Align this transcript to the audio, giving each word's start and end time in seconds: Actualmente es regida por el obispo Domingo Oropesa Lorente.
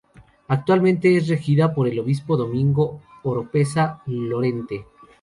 Actualmente 0.47 1.15
es 1.15 1.27
regida 1.27 1.75
por 1.75 1.87
el 1.87 1.99
obispo 1.99 2.35
Domingo 2.35 3.01
Oropesa 3.21 4.01
Lorente. 4.07 4.87